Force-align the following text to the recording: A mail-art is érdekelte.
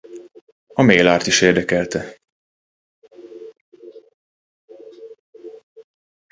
A 0.73 0.81
mail-art 0.83 1.27
is 1.27 1.41
érdekelte. 1.41 2.17